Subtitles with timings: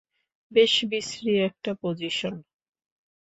[0.51, 2.33] বেশ বিশ্রী একটা পোজিশন।